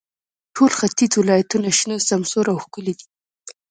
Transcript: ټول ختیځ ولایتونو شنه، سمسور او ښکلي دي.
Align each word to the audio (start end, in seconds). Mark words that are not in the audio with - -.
ټول 0.55 0.71
ختیځ 0.79 1.11
ولایتونو 1.17 1.69
شنه، 1.79 1.95
سمسور 2.09 2.45
او 2.51 2.57
ښکلي 2.63 2.93
دي. 2.99 3.05